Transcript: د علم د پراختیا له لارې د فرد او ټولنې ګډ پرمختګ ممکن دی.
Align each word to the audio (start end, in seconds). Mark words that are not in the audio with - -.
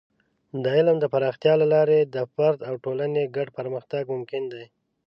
د 0.63 0.65
علم 0.75 0.97
د 0.99 1.05
پراختیا 1.13 1.53
له 1.61 1.65
لارې 1.73 1.99
د 2.15 2.17
فرد 2.33 2.59
او 2.69 2.73
ټولنې 2.83 3.23
ګډ 3.35 3.47
پرمختګ 3.57 4.03
ممکن 4.15 4.43
دی. 4.53 4.65